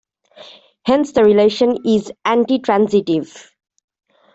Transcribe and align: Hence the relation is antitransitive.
Hence 0.83 1.11
the 1.11 1.23
relation 1.23 1.77
is 1.85 2.11
antitransitive. 2.25 3.51